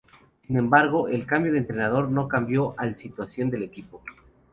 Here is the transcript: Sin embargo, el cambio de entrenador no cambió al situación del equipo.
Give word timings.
Sin 0.47 0.57
embargo, 0.57 1.09
el 1.09 1.27
cambio 1.27 1.51
de 1.51 1.59
entrenador 1.59 2.09
no 2.09 2.27
cambió 2.27 2.73
al 2.79 2.95
situación 2.95 3.51
del 3.51 3.61
equipo. 3.61 4.01